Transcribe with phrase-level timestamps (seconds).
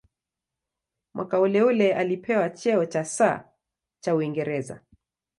[1.13, 3.43] Mwaka uleule alipewa cheo cha "Sir"
[4.03, 4.81] cha Uingereza.